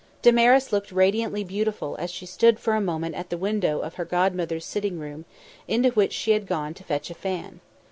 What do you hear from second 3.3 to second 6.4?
window of her godmother's sitting room, into which she